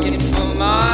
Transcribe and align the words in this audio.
working 0.00 0.18
for 0.32 0.54
my 0.54 0.89